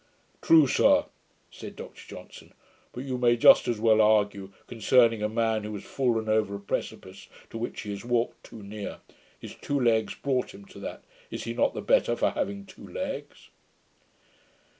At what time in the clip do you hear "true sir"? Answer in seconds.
0.41-1.05